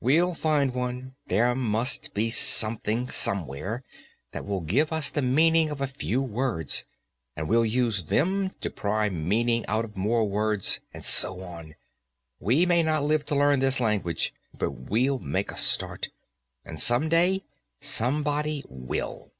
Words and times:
"We'll 0.00 0.32
find 0.32 0.72
one. 0.72 1.16
There 1.26 1.54
must 1.54 2.14
be 2.14 2.30
something, 2.30 3.10
somewhere, 3.10 3.84
that 4.32 4.46
will 4.46 4.62
give 4.62 4.90
us 4.90 5.10
the 5.10 5.20
meaning 5.20 5.68
of 5.68 5.82
a 5.82 5.86
few 5.86 6.22
words, 6.22 6.86
and 7.36 7.46
we'll 7.46 7.66
use 7.66 8.04
them 8.04 8.54
to 8.62 8.70
pry 8.70 9.10
meaning 9.10 9.66
out 9.66 9.84
of 9.84 9.98
more 9.98 10.26
words, 10.26 10.80
and 10.94 11.04
so 11.04 11.42
on. 11.42 11.74
We 12.38 12.64
may 12.64 12.82
not 12.82 13.04
live 13.04 13.26
to 13.26 13.34
learn 13.34 13.60
this 13.60 13.80
language, 13.80 14.32
but 14.56 14.70
we'll 14.70 15.18
make 15.18 15.50
a 15.52 15.58
start, 15.58 16.08
and 16.64 16.80
some 16.80 17.10
day 17.10 17.44
somebody 17.82 18.64
will." 18.66 19.30